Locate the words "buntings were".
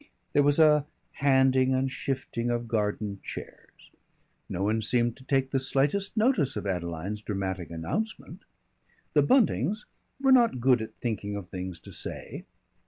9.21-10.31